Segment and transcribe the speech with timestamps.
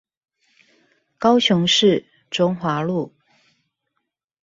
[1.19, 3.13] 高雄市中華路